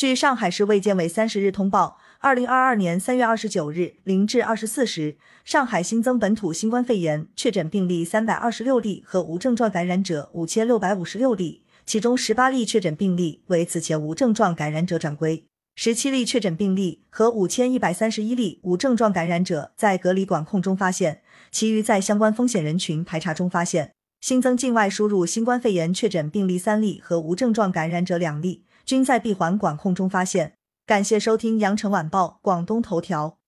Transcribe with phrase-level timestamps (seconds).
[0.00, 15.44] 据上海市卫健委三十日通报，二零二二年三月二十九日零至二十四时，上海新增本土新冠肺炎确诊病例三百二十六例和无症状感染者五千六百五十六例，其中十八例确诊病例为此前无症状感染者转归，
[15.76, 21.20] 十七例确诊病例和五千一百三十一例无症状感染者在隔离管控中发现，
[21.50, 23.92] 其余在相关风险人群排查中发现。
[24.22, 28.64] 新增境外输入新冠肺炎确诊病例三例和无症状感染者两例。
[28.90, 30.54] 均在闭环管控中发现。
[30.84, 33.39] 感谢收听羊城晚报广东头条。